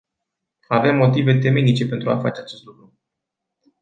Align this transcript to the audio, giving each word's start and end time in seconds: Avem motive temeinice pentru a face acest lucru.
Avem 0.69 0.95
motive 0.97 1.37
temeinice 1.39 1.87
pentru 1.87 2.09
a 2.09 2.19
face 2.19 2.41
acest 2.41 2.63
lucru. 2.63 2.93